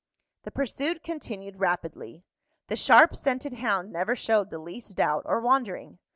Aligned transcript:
The 0.45 0.49
pursuit 0.49 1.03
continued 1.03 1.57
rapidly. 1.59 2.23
The 2.69 2.75
sharp 2.75 3.15
scented 3.15 3.53
hound 3.53 3.93
never 3.93 4.15
showed 4.15 4.49
the 4.49 4.57
least 4.57 4.95
doubt 4.97 5.21
or 5.27 5.39
wandering. 5.39 5.99